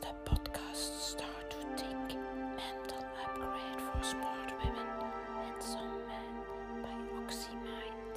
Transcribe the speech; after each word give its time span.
de 0.00 0.12
podcast 0.24 0.92
Start 1.10 1.50
to 1.50 1.58
Think 1.76 2.08
Mental 2.60 3.02
Upgrade 3.24 3.80
for 3.86 3.98
Smart 4.12 4.50
Women 4.60 4.88
and 5.44 5.58
Some 5.62 5.94
Men 6.08 6.34
by 6.84 6.98
OxyMind. 7.20 8.14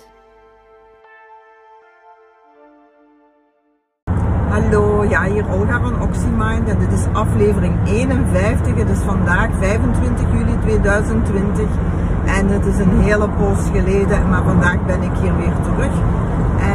Hallo, 4.50 5.04
ja, 5.04 5.24
hier 5.24 5.46
Olga 5.50 5.82
van 5.82 6.02
OxyMind 6.02 6.70
en 6.70 6.80
dit 6.80 6.92
is 6.92 7.06
aflevering 7.14 7.76
51. 7.86 8.76
Het 8.76 8.90
is 8.90 9.04
vandaag 9.06 9.50
25 9.60 10.32
juli 10.32 10.58
2020 10.62 11.68
en 12.26 12.48
het 12.48 12.66
is 12.66 12.78
een 12.78 13.00
hele 13.00 13.30
poos 13.30 13.70
geleden, 13.74 14.30
maar 14.30 14.44
vandaag 14.44 14.86
ben 14.86 15.02
ik 15.02 15.16
hier 15.22 15.38
weer 15.38 15.56
terug. 15.64 15.94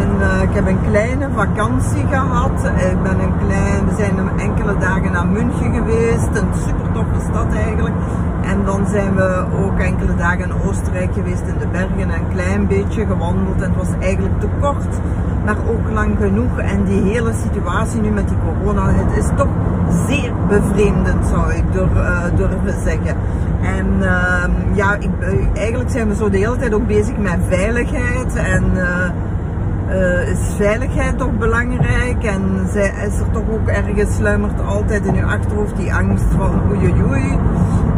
En 0.00 0.10
uh, 0.20 0.42
ik 0.42 0.54
heb 0.54 0.66
een 0.66 0.82
kleine 0.88 1.28
vakantie 1.34 2.06
gehad. 2.10 2.64
Ik 2.92 3.02
ben 3.02 3.20
een 3.20 3.38
klein, 3.46 3.86
we 3.88 3.94
zijn 3.96 4.38
enkele 4.38 4.78
dagen 4.78 5.12
naar 5.12 5.26
München 5.26 5.74
geweest, 5.74 6.28
een 6.32 6.48
super 6.66 6.92
toffe 6.92 7.20
stad 7.30 7.54
eigenlijk. 7.54 7.94
En 8.42 8.64
dan 8.64 8.86
zijn 8.86 9.14
we 9.14 9.44
ook 9.64 9.78
enkele 9.78 10.14
dagen 10.16 10.44
in 10.44 10.52
Oostenrijk 10.66 11.12
geweest 11.12 11.42
in 11.46 11.58
de 11.58 11.66
bergen 11.66 12.00
en 12.00 12.10
een 12.10 12.28
klein 12.32 12.66
beetje 12.66 13.06
gewandeld. 13.06 13.62
En 13.62 13.68
het 13.70 13.76
was 13.76 13.98
eigenlijk 14.00 14.40
te 14.40 14.48
kort, 14.60 14.94
maar 15.44 15.56
ook 15.68 15.90
lang 15.92 16.16
genoeg. 16.20 16.58
En 16.58 16.84
die 16.84 17.02
hele 17.02 17.32
situatie 17.42 18.00
nu 18.00 18.10
met 18.10 18.28
die 18.28 18.38
corona, 18.44 18.92
het 18.92 19.16
is 19.24 19.30
toch 19.36 19.48
zeer 20.08 20.32
bevreemdend 20.48 21.26
zou 21.26 21.52
ik 21.54 21.72
durf, 21.72 21.94
uh, 21.94 22.24
durven 22.36 22.80
zeggen. 22.84 23.16
En 23.62 23.86
uh, 24.00 24.44
ja, 24.74 24.94
ik, 24.94 25.10
eigenlijk 25.54 25.90
zijn 25.90 26.08
we 26.08 26.14
zo 26.14 26.30
de 26.30 26.38
hele 26.38 26.56
tijd 26.56 26.74
ook 26.74 26.86
bezig 26.86 27.16
met 27.16 27.38
veiligheid 27.48 28.34
en... 28.34 28.64
Uh, 29.88 30.28
is 30.28 30.38
veiligheid 30.56 31.18
toch 31.18 31.38
belangrijk 31.38 32.24
en 32.24 32.66
zij, 32.72 32.94
is 33.06 33.18
er 33.18 33.30
toch 33.30 33.50
ook 33.50 33.68
ergens 33.68 34.14
sluimert 34.16 34.60
altijd 34.66 35.04
in 35.04 35.14
je 35.14 35.24
achterhoofd 35.24 35.76
die 35.76 35.94
angst 35.94 36.24
van 36.36 36.60
oei 36.70 36.94
oei. 37.08 37.38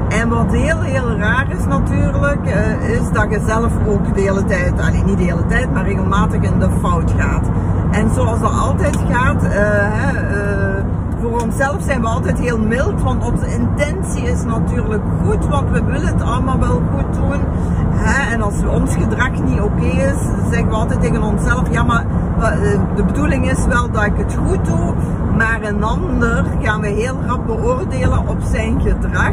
En 0.09 0.29
wat 0.29 0.53
heel 0.53 0.81
heel 0.81 1.17
raar 1.17 1.47
is 1.59 1.65
natuurlijk, 1.65 2.41
uh, 2.45 2.91
is 2.91 3.11
dat 3.13 3.31
je 3.31 3.41
zelf 3.47 3.73
ook 3.87 4.15
de 4.15 4.21
hele 4.21 4.45
tijd, 4.45 4.81
alleen 4.81 5.05
niet 5.05 5.19
de 5.19 5.25
hele 5.25 5.47
tijd, 5.47 5.73
maar 5.73 5.85
regelmatig 5.85 6.43
in 6.43 6.59
de 6.59 6.69
fout 6.81 7.13
gaat. 7.17 7.47
En 7.91 8.11
zoals 8.15 8.41
dat 8.41 8.53
altijd 8.53 8.99
gaat, 9.11 9.43
hè, 9.43 10.78
voor 11.21 11.41
onszelf 11.41 11.83
zijn 11.83 12.01
we 12.01 12.07
altijd 12.07 12.39
heel 12.39 12.59
mild, 12.59 13.03
want 13.03 13.25
onze 13.25 13.47
intentie 13.47 14.23
is 14.23 14.45
natuurlijk 14.45 15.03
goed, 15.25 15.47
want 15.47 15.71
we 15.71 15.85
willen 15.85 16.07
het 16.07 16.23
allemaal 16.23 16.59
wel 16.59 16.83
goed 16.95 17.15
doen. 17.15 17.41
Hè? 17.91 18.33
En 18.33 18.43
als 18.43 18.55
ons 18.67 18.95
gedrag 18.95 19.31
niet 19.31 19.61
oké 19.61 19.85
is, 19.85 20.21
zeggen 20.51 20.69
we 20.69 20.75
altijd 20.75 21.01
tegen 21.01 21.23
onszelf, 21.23 21.73
ja 21.73 21.83
maar 21.83 22.05
de 22.97 23.05
bedoeling 23.05 23.51
is 23.51 23.67
wel 23.67 23.91
dat 23.91 24.05
ik 24.05 24.17
het 24.17 24.37
goed 24.47 24.65
doe, 24.65 24.95
maar 25.37 25.63
een 25.63 25.83
ander 25.83 26.45
gaan 26.63 26.81
we 26.81 26.89
heel 26.89 27.17
rap 27.27 27.47
beoordelen 27.47 28.29
op 28.29 28.39
zijn 28.43 28.81
gedrag 28.81 29.33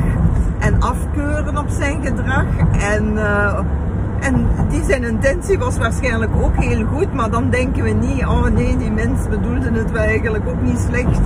en 0.59 0.81
afkeuren 0.81 1.58
op 1.58 1.70
zijn 1.70 2.03
gedrag. 2.03 2.45
En, 2.80 3.11
uh, 3.14 3.59
en 4.20 4.47
die 4.70 4.83
zijn 4.83 5.03
intentie 5.03 5.59
was 5.59 5.77
waarschijnlijk 5.77 6.31
ook 6.42 6.55
heel 6.55 6.86
goed, 6.86 7.14
maar 7.14 7.31
dan 7.31 7.49
denken 7.49 7.83
we 7.83 7.89
niet, 7.89 8.25
oh 8.25 8.44
nee, 8.44 8.77
die 8.77 8.92
mens 8.92 9.27
bedoelde 9.30 9.72
het 9.72 9.92
wel 9.92 10.02
eigenlijk 10.02 10.47
ook 10.47 10.61
niet 10.61 10.80
slecht 10.89 11.22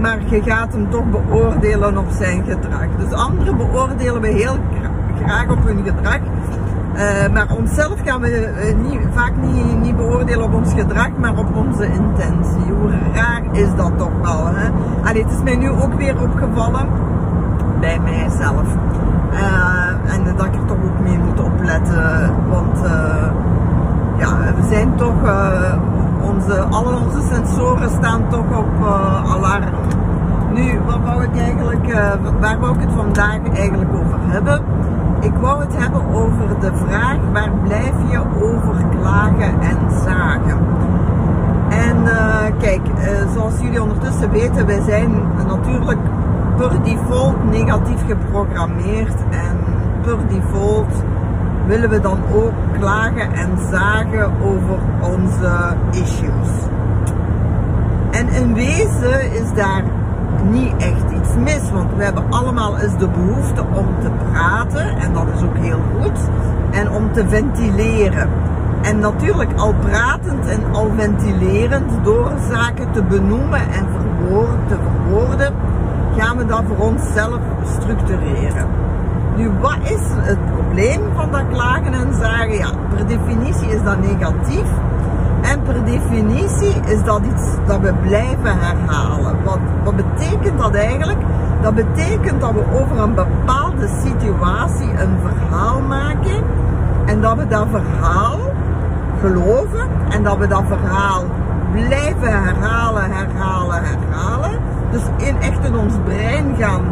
maar 0.00 0.18
je 0.26 0.42
gaat 0.42 0.72
hem 0.72 0.90
toch 0.90 1.04
beoordelen 1.10 1.98
op 1.98 2.10
zijn 2.10 2.44
gedrag. 2.44 2.86
Dus 2.98 3.12
anderen 3.12 3.56
beoordelen 3.56 4.20
we 4.20 4.28
heel 4.28 4.56
graag 5.24 5.50
op 5.50 5.64
hun 5.64 5.84
gedrag. 5.84 6.18
Uh, 6.94 7.32
maar 7.32 7.46
onszelf 7.56 7.94
gaan 8.04 8.20
we 8.20 8.30
uh, 8.30 8.90
niet, 8.90 9.00
vaak 9.14 9.32
niet, 9.36 9.80
niet, 9.80 9.96
beoordelen 9.96 10.44
op 10.44 10.54
ons 10.54 10.72
gedrag, 10.72 11.10
maar 11.18 11.38
op 11.38 11.56
onze 11.56 11.84
intentie. 11.84 12.72
Hoe 12.78 12.90
raar 13.14 13.42
is 13.52 13.68
dat 13.76 13.98
toch 13.98 14.20
wel? 14.22 14.46
Hè? 14.46 14.68
Allee, 15.08 15.22
het 15.22 15.32
is 15.32 15.42
mij 15.42 15.56
nu 15.56 15.70
ook 15.70 15.94
weer 15.94 16.22
opgevallen 16.22 16.88
bij 17.80 17.98
mijzelf. 18.00 18.66
Uh, 19.32 20.14
en 20.14 20.36
dat 20.36 20.46
ik 20.46 20.54
er 20.54 20.64
toch 20.66 20.76
ook 20.76 21.00
mee 21.02 21.18
moet 21.18 21.40
opletten. 21.40 22.34
Want 22.48 22.78
ja, 24.18 24.54
we 24.56 24.66
zijn 24.70 24.94
toch 24.96 25.22
onze, 26.48 26.62
alle 26.62 26.96
onze 26.96 27.34
sensoren 27.34 27.90
staan 27.90 28.28
toch 28.28 28.58
op 28.58 28.68
uh, 28.80 29.32
alarm. 29.32 29.64
Nu, 30.52 30.80
wat 30.86 30.98
wou 31.04 31.22
ik 31.22 31.36
eigenlijk, 31.36 31.86
uh, 31.86 32.12
waar 32.40 32.58
wou 32.60 32.74
ik 32.74 32.80
het 32.80 32.92
vandaag 32.92 33.38
eigenlijk 33.54 33.90
over 33.92 34.18
hebben? 34.20 34.62
Ik 35.20 35.32
wou 35.40 35.60
het 35.60 35.76
hebben 35.76 36.02
over 36.12 36.60
de 36.60 36.70
vraag, 36.74 37.16
waar 37.32 37.50
blijf 37.64 37.94
je 38.10 38.20
over 38.40 38.84
klagen 39.00 39.60
en 39.60 39.78
zagen? 40.04 40.58
En 41.68 41.96
uh, 42.04 42.58
kijk, 42.60 42.80
zoals 43.34 43.60
jullie 43.60 43.82
ondertussen 43.82 44.30
weten, 44.30 44.66
wij 44.66 44.82
zijn 44.86 45.10
natuurlijk 45.46 46.00
per 46.56 46.82
default 46.82 47.50
negatief 47.50 48.06
geprogrammeerd 48.06 49.16
en 49.30 49.58
per 50.02 50.16
default 50.28 50.92
willen 51.68 51.90
we 51.90 52.00
dan 52.00 52.18
ook 52.34 52.52
klagen 52.78 53.32
en 53.32 53.50
zagen 53.70 54.30
over 54.42 54.78
onze 55.00 55.76
issues. 55.90 56.50
En 58.10 58.28
in 58.28 58.54
wezen 58.54 59.32
is 59.32 59.54
daar 59.54 59.82
niet 60.50 60.72
echt 60.76 61.10
iets 61.10 61.34
mis, 61.34 61.70
want 61.72 61.94
we 61.96 62.04
hebben 62.04 62.24
allemaal 62.30 62.78
eens 62.78 62.98
de 62.98 63.08
behoefte 63.08 63.60
om 63.60 63.86
te 64.00 64.10
praten, 64.30 64.86
en 64.86 65.12
dat 65.12 65.26
is 65.34 65.42
ook 65.42 65.56
heel 65.56 65.80
goed, 66.00 66.18
en 66.70 66.90
om 66.90 67.12
te 67.12 67.28
ventileren. 67.28 68.28
En 68.82 68.98
natuurlijk 68.98 69.52
al 69.56 69.74
pratend 69.74 70.46
en 70.46 70.60
al 70.72 70.90
ventilerend, 70.96 72.04
door 72.04 72.32
zaken 72.50 72.92
te 72.92 73.02
benoemen 73.02 73.60
en 73.60 73.86
te 74.68 74.76
verwoorden, 74.82 75.54
gaan 76.16 76.36
we 76.36 76.46
dat 76.46 76.62
voor 76.66 76.86
onszelf 76.86 77.40
structureren. 77.78 78.87
Nu, 79.38 79.50
wat 79.60 79.78
is 79.82 80.00
het 80.14 80.38
probleem 80.52 81.00
van 81.14 81.30
dat 81.30 81.42
klagen 81.52 81.92
en 81.92 82.14
zagen? 82.20 82.56
Ja, 82.56 82.70
per 82.94 83.06
definitie 83.06 83.68
is 83.68 83.82
dat 83.82 84.00
negatief. 84.00 84.68
En 85.42 85.62
per 85.62 85.84
definitie 85.84 86.80
is 86.86 87.04
dat 87.04 87.20
iets 87.24 87.44
dat 87.66 87.80
we 87.80 87.92
blijven 88.02 88.58
herhalen. 88.58 89.44
Wat, 89.44 89.58
wat 89.84 89.96
betekent 89.96 90.58
dat 90.58 90.74
eigenlijk? 90.74 91.18
Dat 91.62 91.74
betekent 91.74 92.40
dat 92.40 92.52
we 92.52 92.64
over 92.80 92.98
een 92.98 93.14
bepaalde 93.14 93.88
situatie 94.04 94.90
een 94.90 95.18
verhaal 95.22 95.80
maken. 95.80 96.42
En 97.06 97.20
dat 97.20 97.36
we 97.36 97.46
dat 97.46 97.66
verhaal 97.70 98.38
geloven. 99.20 99.88
En 100.08 100.22
dat 100.22 100.38
we 100.38 100.46
dat 100.46 100.64
verhaal 100.66 101.24
blijven 101.72 102.42
herhalen, 102.42 103.10
herhalen, 103.10 103.82
herhalen. 103.84 104.58
Dus 104.90 105.02
in 105.16 105.36
echt 105.40 105.64
in 105.64 105.76
ons 105.76 105.94
brein 106.04 106.54
gaan 106.58 106.82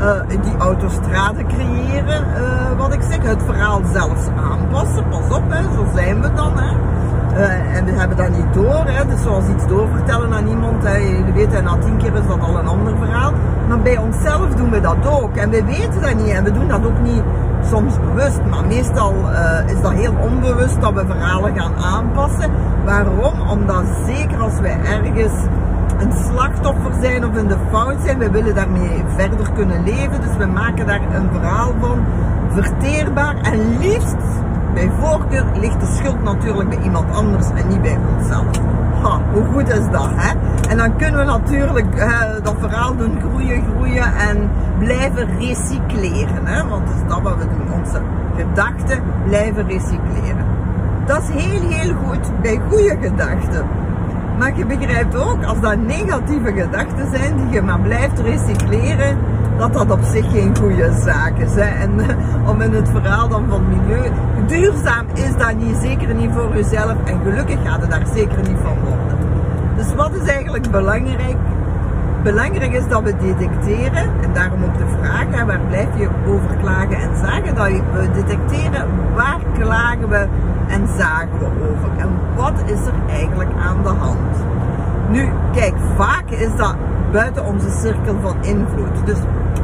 uh, 0.00 0.42
die 0.42 0.56
autostrade 0.58 1.44
creëren, 1.46 2.24
uh, 2.40 2.78
wat 2.78 2.92
ik 2.92 3.02
zeg, 3.02 3.22
het 3.22 3.42
verhaal 3.46 3.80
zelfs 3.92 4.22
aanpassen. 4.50 5.08
Pas 5.08 5.36
op, 5.36 5.42
hè, 5.48 5.62
zo 5.62 5.86
zijn 5.94 6.20
we 6.20 6.32
dan. 6.34 6.52
Hè. 6.58 6.76
Uh, 7.36 7.76
en 7.76 7.84
we 7.84 7.90
hebben 7.92 8.16
dat 8.16 8.28
niet 8.28 8.54
door. 8.54 8.84
Hè. 8.86 9.06
Dus 9.06 9.22
zoals 9.22 9.44
iets 9.48 9.66
doorvertellen 9.66 10.32
aan 10.32 10.46
iemand, 10.46 10.84
hè, 10.84 10.96
jullie 10.96 11.32
weten, 11.32 11.64
na 11.64 11.76
tien 11.76 11.96
keer 11.96 12.14
is 12.14 12.26
dat 12.26 12.40
al 12.40 12.58
een 12.58 12.66
ander 12.66 12.96
verhaal. 12.96 13.32
Maar 13.68 13.80
bij 13.80 13.98
onszelf 13.98 14.54
doen 14.54 14.70
we 14.70 14.80
dat 14.80 15.06
ook. 15.06 15.36
En 15.36 15.50
we 15.50 15.64
weten 15.64 16.02
dat 16.02 16.14
niet. 16.14 16.28
En 16.28 16.44
we 16.44 16.52
doen 16.52 16.68
dat 16.68 16.86
ook 16.86 17.00
niet 17.02 17.22
soms 17.70 17.94
bewust. 18.00 18.40
Maar 18.50 18.64
meestal 18.66 19.14
is 19.66 19.82
dat 19.82 19.92
heel 19.92 20.14
onbewust 20.20 20.80
dat 20.80 20.92
we 20.92 21.04
verhalen 21.06 21.58
gaan 21.58 21.76
aanpassen. 21.76 22.50
Waarom? 22.84 23.48
Omdat 23.50 23.84
zeker 24.06 24.40
als 24.40 24.60
wij 24.60 24.78
ergens 24.84 25.32
een 25.98 26.12
slachtoffer 26.12 26.92
zijn 27.00 27.24
of 27.24 27.36
in 27.36 27.46
de 27.46 27.56
fout 27.70 27.96
zijn. 28.04 28.18
We 28.18 28.30
willen 28.30 28.54
daarmee 28.54 29.04
verder 29.16 29.52
kunnen 29.52 29.84
leven. 29.84 30.20
Dus 30.20 30.36
we 30.38 30.46
maken 30.46 30.86
daar 30.86 31.00
een 31.00 31.28
verhaal 31.32 31.72
van. 31.80 32.04
Verteerbaar 32.48 33.36
en 33.36 33.78
liefst, 33.78 34.16
bij 34.74 34.90
voorkeur, 35.00 35.44
ligt 35.60 35.80
de 35.80 35.96
schuld 35.96 36.22
natuurlijk 36.22 36.68
bij 36.68 36.78
iemand 36.82 37.14
anders 37.14 37.46
en 37.54 37.68
niet 37.68 37.82
bij 37.82 37.98
onszelf. 38.16 38.46
Ha, 39.02 39.20
hoe 39.32 39.44
goed 39.52 39.68
is 39.68 39.90
dat, 39.90 40.08
hè? 40.14 40.34
En 40.68 40.76
dan 40.76 40.96
kunnen 40.96 41.20
we 41.20 41.26
natuurlijk 41.26 41.94
uh, 41.96 42.20
dat 42.42 42.54
verhaal 42.58 42.96
doen 42.96 43.20
groeien, 43.20 43.64
groeien 43.74 44.14
en 44.16 44.50
blijven 44.78 45.28
recycleren, 45.38 46.46
hè? 46.46 46.68
Want 46.68 46.86
dat 46.86 46.94
is 46.94 47.08
dat 47.08 47.22
wat 47.22 47.36
we 47.36 47.44
doen. 47.44 47.80
Onze 47.80 48.00
gedachten 48.36 49.02
blijven 49.26 49.66
recycleren. 49.66 50.44
Dat 51.06 51.22
is 51.22 51.42
heel, 51.42 51.68
heel 51.68 51.94
goed 51.94 52.40
bij 52.42 52.60
goede 52.68 52.96
gedachten. 53.00 53.66
Maar 54.38 54.56
je 54.56 54.66
begrijpt 54.66 55.16
ook, 55.16 55.44
als 55.44 55.60
dat 55.60 55.76
negatieve 55.76 56.52
gedachten 56.52 57.10
zijn 57.12 57.36
die 57.36 57.50
je 57.50 57.62
maar 57.62 57.80
blijft 57.80 58.20
recycleren, 58.20 59.18
dat 59.58 59.72
dat 59.72 59.90
op 59.90 60.00
zich 60.02 60.30
geen 60.30 60.56
goede 60.56 60.92
zaak 61.04 61.38
is. 61.38 61.56
En 61.56 61.90
uh, 61.96 62.48
om 62.50 62.60
in 62.60 62.72
het 62.72 62.88
verhaal 62.88 63.28
dan 63.28 63.44
van 63.48 63.68
milieu, 63.68 64.10
duurzaam 64.46 65.06
is 65.14 65.36
dat 65.36 65.56
niet, 65.56 65.76
zeker 65.82 66.14
niet 66.14 66.30
voor 66.32 66.56
jezelf 66.56 66.94
en 67.04 67.20
gelukkig 67.22 67.58
gaat 67.64 67.80
het 67.80 67.90
daar 67.90 68.06
zeker 68.14 68.38
niet 68.38 68.58
van 68.62 68.76
worden. 68.84 69.18
Dus 69.76 69.94
wat 69.94 70.10
is 70.22 70.28
eigenlijk 70.28 70.70
belangrijk? 70.70 71.36
Belangrijk 72.22 72.72
is 72.72 72.88
dat 72.88 73.02
we 73.02 73.16
detecteren, 73.16 74.10
en 74.22 74.32
daarom 74.32 74.64
ook 74.64 74.78
de 74.78 74.86
vraag, 75.00 75.24
hè, 75.30 75.44
waar 75.44 75.60
blijf 75.68 75.88
je 75.96 76.08
over 76.26 76.56
klagen 76.60 76.96
en 76.96 77.16
zagen, 77.16 77.54
dat 77.54 77.66
we 77.66 78.10
detecteren 78.14 78.86
waar 79.14 79.40
klagen 79.58 80.08
we 80.08 80.26
en 80.68 80.88
zagen 80.96 81.38
we 81.38 81.44
over. 81.44 81.90
En 81.96 82.08
wat 82.36 82.52
is 82.64 82.86
er 82.86 82.94
eigenlijk 83.10 83.50
aan 83.60 83.82
de 83.82 83.88
hand? 83.88 84.36
Nu, 85.08 85.28
kijk, 85.52 85.74
vaak 85.96 86.30
is 86.30 86.56
dat 86.56 86.74
buiten 87.12 87.44
onze 87.44 87.70
cirkel 87.70 88.16
van 88.22 88.36
invloed. 88.40 89.06
Dus 89.06 89.18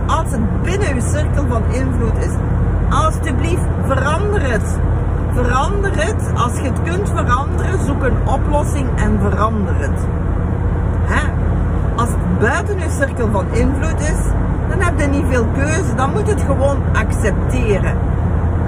als 0.06 0.30
het 0.30 0.62
binnen 0.62 0.94
uw 0.94 1.00
cirkel 1.00 1.46
van 1.48 1.62
invloed 1.72 2.18
is, 2.18 2.32
alsjeblieft 2.90 3.66
verander 3.86 4.50
het. 4.50 4.78
Verander 5.32 5.90
het. 6.04 6.32
Als 6.34 6.56
je 6.56 6.62
het 6.62 6.82
kunt 6.82 7.08
veranderen, 7.08 7.84
zoek 7.84 8.02
een 8.02 8.28
oplossing 8.28 8.88
en 8.96 9.18
verander 9.20 9.74
het. 9.76 10.06
Buiten 12.38 12.80
uw 12.80 12.90
cirkel 12.90 13.28
van 13.30 13.46
invloed 13.52 14.00
is, 14.00 14.20
dan 14.68 14.80
heb 14.80 15.00
je 15.00 15.06
niet 15.06 15.24
veel 15.30 15.46
keuze. 15.54 15.94
Dan 15.96 16.10
moet 16.10 16.26
je 16.26 16.32
het 16.32 16.42
gewoon 16.42 16.82
accepteren. 16.92 17.96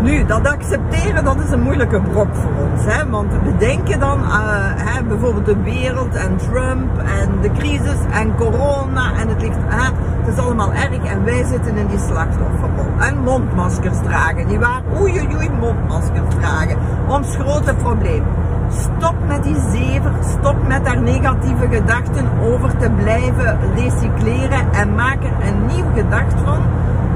Nu, 0.01 0.25
dat 0.27 0.47
accepteren, 0.47 1.25
dat 1.25 1.41
is 1.45 1.51
een 1.51 1.63
moeilijke 1.63 2.01
brok 2.01 2.35
voor 2.35 2.51
ons. 2.71 2.85
Hè? 2.85 3.11
Want 3.11 3.33
we 3.33 3.57
denken 3.57 4.01
dan, 4.01 4.21
uh, 4.21 4.31
hè, 4.75 5.03
bijvoorbeeld 5.03 5.47
de 5.47 5.63
wereld 5.63 6.15
en 6.15 6.37
Trump 6.37 6.99
en 6.99 7.41
de 7.41 7.51
crisis 7.53 7.99
en 8.13 8.35
corona 8.37 9.13
en 9.21 9.29
het 9.29 9.43
ligt, 9.43 9.57
hè, 9.67 9.93
het 10.25 10.35
is 10.35 10.39
allemaal 10.39 10.73
erg 10.73 11.05
en 11.05 11.25
wij 11.25 11.45
zitten 11.45 11.77
in 11.77 11.87
die 11.87 11.99
slachtofferrol. 11.99 13.01
En 13.01 13.19
mondmaskers 13.19 13.99
dragen, 14.03 14.49
die 14.49 14.59
oei 15.01 15.21
oei 15.21 15.37
oei, 15.37 15.51
mondmaskers 15.51 16.35
dragen. 16.39 16.77
Ons 17.09 17.37
grote 17.37 17.75
probleem. 17.75 18.23
Stop 18.71 19.15
met 19.27 19.43
die 19.43 19.57
zever, 19.73 20.13
stop 20.39 20.57
met 20.69 20.85
daar 20.85 21.01
negatieve 21.01 21.69
gedachten 21.71 22.27
over 22.53 22.77
te 22.77 22.91
blijven 22.91 23.59
recycleren 23.75 24.73
en 24.73 24.95
maak 24.95 25.19
er 25.23 25.49
een 25.49 25.67
nieuw 25.67 25.93
gedacht 25.95 26.35
van 26.45 26.63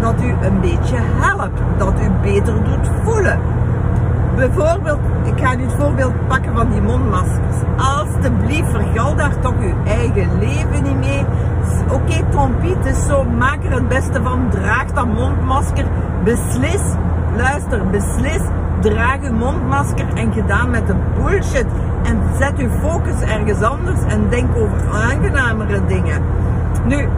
dat 0.01 0.15
u 0.23 0.35
een 0.47 0.61
beetje 0.61 0.97
helpt, 0.99 1.61
dat 1.79 1.95
u 2.03 2.11
beter 2.23 2.55
doet 2.55 2.91
voelen. 3.05 3.39
Bijvoorbeeld, 4.37 5.01
ik 5.25 5.45
ga 5.45 5.55
nu 5.55 5.63
het 5.63 5.75
voorbeeld 5.79 6.27
pakken 6.27 6.55
van 6.57 6.71
die 6.71 6.81
mondmaskers. 6.81 7.57
Alsjeblieft, 7.77 8.71
vergal 8.71 9.17
daar 9.17 9.41
toch 9.41 9.55
uw 9.61 9.75
eigen 9.87 10.39
leven 10.39 10.83
niet 10.83 10.99
mee. 10.99 11.25
Oké, 11.85 11.95
okay, 11.95 12.25
Tompiet, 12.31 12.77
het 12.77 12.97
is 12.97 13.07
zo, 13.07 13.25
maak 13.25 13.65
er 13.65 13.73
het 13.73 13.89
beste 13.89 14.23
van, 14.23 14.49
draag 14.51 14.87
dat 14.87 15.07
mondmasker, 15.07 15.85
beslis, 16.25 16.83
luister, 17.37 17.87
beslis, 17.87 18.43
draag 18.81 19.21
uw 19.23 19.33
mondmasker 19.33 20.07
en 20.15 20.33
gedaan 20.33 20.71
met 20.71 20.87
de 20.87 20.95
bullshit. 21.17 21.67
En 22.03 22.21
zet 22.39 22.59
uw 22.59 22.71
focus 22.83 23.21
ergens 23.21 23.63
anders 23.63 24.01
en 24.09 24.29
denk 24.29 24.57
over 24.57 24.91
aangenamere 24.93 25.87
dingen. 25.87 26.23
Nu, 26.85 26.97
uh, 26.97 27.09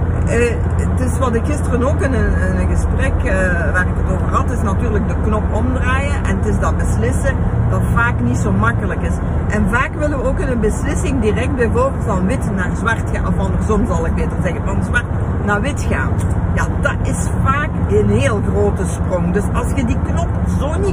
het 0.76 1.00
is 1.00 1.18
wat 1.18 1.34
ik 1.34 1.44
gisteren 1.44 1.82
ook 1.82 2.00
in 2.00 2.12
een, 2.12 2.68
gesprek 2.68 3.12
uh, 3.24 3.32
waar 3.72 3.86
ik 3.86 3.94
het 3.96 4.12
over 4.14 4.26
had, 4.26 4.50
is 4.50 4.62
natuurlijk 4.62 5.08
de 5.08 5.14
knop 5.22 5.42
omdraaien 5.52 6.24
en 6.24 6.36
het 6.36 6.46
is 6.46 6.58
dat 6.58 6.76
beslissen 6.76 7.36
dat 7.70 7.80
vaak 7.94 8.20
niet 8.20 8.36
zo 8.36 8.52
makkelijk 8.52 9.02
is. 9.02 9.14
En 9.48 9.68
vaak 9.70 9.94
willen 9.94 10.18
we 10.18 10.24
ook 10.24 10.38
in 10.38 10.48
een 10.48 10.60
beslissing 10.60 11.20
direct 11.20 11.54
bijvoorbeeld 11.54 12.04
van 12.04 12.26
wit 12.26 12.50
naar 12.54 12.70
zwart 12.76 13.10
gaan, 13.12 13.26
of 13.26 13.38
andersom 13.38 13.86
zal 13.86 14.06
ik 14.06 14.14
beter 14.14 14.36
zeggen, 14.42 14.62
van 14.64 14.84
zwart 14.84 15.04
naar 15.44 15.60
wit 15.60 15.86
gaan. 15.90 16.10
Ja, 16.54 16.66
dat 16.80 16.96
is 17.02 17.28
vaak 17.44 17.70
een 17.88 18.08
heel 18.08 18.40
grote 18.50 18.86
sprong. 18.86 19.32
Dus 19.32 19.44
als 19.52 19.66
je 19.74 19.84
die 19.84 19.98
knop 20.04 20.28
zo 20.58 20.78
niet 20.78 20.91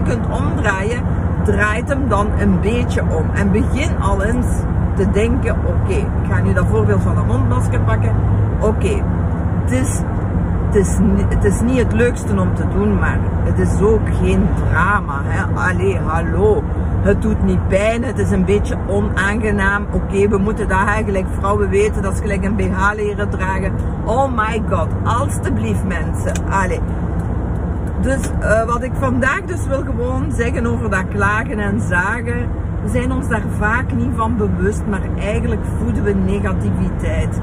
kunt 0.62 0.74
omdraaien, 0.74 1.04
draait 1.44 1.90
hem 1.90 2.08
dan 2.08 2.28
een 2.40 2.60
beetje 2.60 3.02
om. 3.02 3.30
En 3.34 3.52
begin 3.52 4.00
al 4.00 4.24
eens 4.24 4.48
te 4.96 5.12
denken, 5.12 5.56
oké, 5.66 5.94
ik 5.94 6.32
ga 6.32 6.42
nu 6.42 6.54
dat 6.54 6.66
voorbeeld 6.70 7.02
van 7.02 7.16
dat 7.16 7.26
mondmasker 7.26 7.80
pakken. 7.80 8.16
Oké, 8.60 9.04
het 9.64 9.72
is, 9.72 10.02
het, 10.66 10.76
is, 10.76 10.98
het 11.30 11.44
is 11.44 11.62
niet 11.62 11.78
het 11.78 11.94
leukste 11.94 12.40
om 12.40 12.56
te 12.56 12.64
doen, 12.74 13.00
maar 13.00 13.20
het 13.44 13.60
is 13.60 13.82
ook 13.82 14.08
geen 14.22 14.48
drama. 14.70 15.22
Hè? 15.24 15.70
Allee, 15.70 15.98
hallo. 15.98 16.64
Het 17.02 17.22
doet 17.22 17.44
niet 17.44 17.68
pijn, 17.68 18.04
het 18.04 18.18
is 18.18 18.32
een 18.32 18.46
beetje 18.46 18.78
onaangenaam. 18.88 19.86
Oké, 19.92 20.28
we 20.28 20.38
moeten 20.38 20.68
dat 20.68 20.88
eigenlijk, 20.88 21.26
vrouwen 21.38 21.70
weten, 21.70 22.02
dat 22.02 22.16
ze 22.16 22.22
gelijk 22.22 22.46
een 22.46 22.56
BH 22.56 22.92
leren 22.96 23.30
dragen. 23.30 23.74
Oh 24.06 24.32
my 24.36 24.64
god, 24.70 24.88
alstublieft 25.04 25.84
mensen. 25.84 26.34
Allee. 26.50 26.80
Dus 28.01 28.30
uh, 28.42 28.63
wat 28.63 28.84
ik 28.84 28.92
vandaag 29.00 29.42
dus 29.42 29.68
wil 29.68 29.84
gewoon 29.84 30.31
zeggen 30.31 30.66
over 30.66 30.90
dat 30.90 31.07
klagen 31.13 31.60
en 31.60 31.81
zagen. 31.81 32.48
We 32.84 32.90
zijn 32.90 33.12
ons 33.12 33.28
daar 33.28 33.44
vaak 33.57 33.94
niet 33.94 34.12
van 34.16 34.38
bewust, 34.38 34.81
maar 34.90 35.01
eigenlijk 35.19 35.62
voeden 35.78 36.04
we 36.04 36.13
negativiteit. 36.13 37.40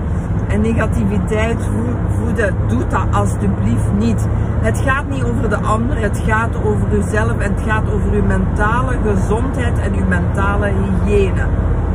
En 0.49 0.61
negativiteit 0.61 1.58
voeden, 2.19 2.55
doet 2.69 2.91
dat 2.91 3.06
alsjeblieft 3.12 3.93
niet. 3.99 4.29
Het 4.61 4.79
gaat 4.79 5.08
niet 5.08 5.25
over 5.25 5.49
de 5.49 5.56
ander, 5.56 6.00
het 6.00 6.23
gaat 6.26 6.64
over 6.64 6.93
uzelf 6.93 7.38
en 7.38 7.55
het 7.55 7.62
gaat 7.62 7.91
over 7.93 8.12
uw 8.12 8.25
mentale 8.25 8.97
gezondheid 9.05 9.79
en 9.79 9.94
uw 9.94 10.06
mentale 10.06 10.67
hygiëne. 10.67 11.47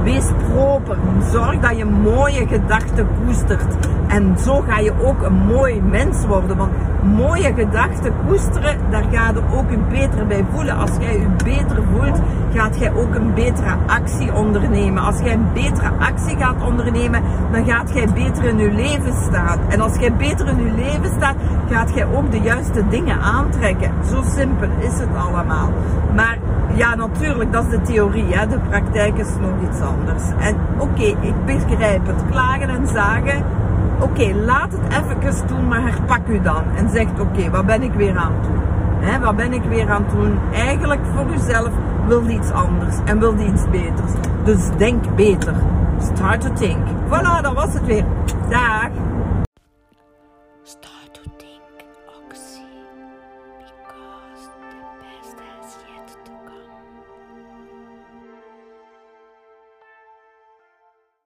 Wees 0.04 0.26
proper. 0.54 0.98
Zorg 1.32 1.60
dat 1.60 1.78
je 1.78 1.86
mooie 1.86 2.48
gedachten 2.48 3.08
koestert. 3.26 3.76
En 4.08 4.36
zo 4.38 4.64
ga 4.68 4.80
je 4.80 4.94
ook 5.04 5.22
een 5.22 5.46
mooi 5.46 5.82
mens 5.82 6.26
worden. 6.26 6.58
Want 6.58 6.72
mooie 7.04 7.54
gedachten 7.54 8.14
koesteren, 8.28 8.78
daar 8.90 9.04
ga 9.12 9.30
je 9.30 9.42
ook 9.54 9.72
een 9.72 9.86
beter 9.90 10.28
bij 10.28 10.46
voelen. 10.52 10.78
Als 10.78 10.92
jij 11.00 11.20
je 11.20 11.28
beter 11.44 11.84
voelt, 11.92 12.20
gaat 12.54 12.80
jij 12.80 12.94
ook 12.94 13.16
een 13.16 13.34
betere 13.34 13.76
actie 13.88 14.34
ondernemen. 14.34 15.04
Als 15.04 15.20
jij 15.20 15.34
een 15.34 15.54
betere 15.54 15.90
actie 16.00 16.38
gaat 16.38 16.64
ondernemen, 16.66 17.22
dan 17.52 17.66
gaat 17.66 17.94
jij 17.94 18.08
beter 18.14 18.44
in 18.44 18.58
je 18.58 18.72
leven 18.72 19.14
staan. 19.14 19.60
En 19.70 19.82
als 19.82 19.96
jij 19.96 20.14
beter 20.14 20.48
in 20.48 20.64
je 20.64 20.72
leven 20.72 21.12
staat, 21.18 21.36
gaat 21.70 21.96
jij 21.96 22.06
ook 22.06 22.32
de 22.32 22.40
juiste 22.40 22.88
dingen 22.88 23.22
aantrekken. 23.22 23.92
Zo 24.10 24.24
simpel 24.36 24.70
is 24.80 25.00
het 25.00 25.16
allemaal. 25.16 25.70
Maar 26.16 26.38
ja, 26.76 26.96
natuurlijk, 26.96 27.52
dat 27.52 27.64
is 27.64 27.70
de 27.70 27.82
theorie. 27.82 28.26
Hè. 28.36 28.48
De 28.48 28.60
praktijk 28.60 29.18
is 29.18 29.30
nog 29.42 29.70
iets 29.70 29.82
anders. 29.82 29.91
En 30.40 30.56
oké, 30.78 31.04
ik 31.04 31.46
begrijp 31.46 32.08
het. 32.08 32.24
Klagen 32.32 32.70
en 32.70 32.88
zagen. 32.88 33.44
Oké, 34.00 34.34
laat 34.46 34.72
het 34.72 35.04
even 35.22 35.48
doen, 35.48 35.68
maar 35.68 35.82
herpak 35.82 36.28
u 36.28 36.42
dan. 36.42 36.64
En 36.76 36.90
zegt, 36.90 37.20
oké, 37.20 37.50
wat 37.50 37.66
ben 37.66 37.82
ik 37.84 37.94
weer 37.94 38.18
aan 38.18 38.32
het 38.32 38.44
doen? 38.44 39.22
Wat 39.22 39.36
ben 39.36 39.54
ik 39.54 39.64
weer 39.64 39.90
aan 39.90 40.04
het 40.04 40.12
doen? 40.12 40.40
Eigenlijk 40.54 41.02
voor 41.16 41.26
uzelf 41.34 41.70
wil 42.08 42.30
iets 42.30 42.52
anders 42.52 42.96
en 43.06 43.20
wil 43.20 43.38
iets 43.40 43.70
beters. 43.70 44.12
Dus 44.44 44.70
denk 44.78 45.16
beter. 45.16 45.54
Start 46.00 46.42
to 46.42 46.54
think. 46.54 46.78
Voilà, 47.08 47.42
dat 47.42 47.54
was 47.54 47.74
het 47.74 47.86
weer. 47.86 48.04
Dag. 48.50 48.90